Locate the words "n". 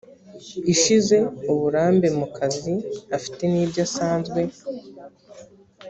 3.51-3.53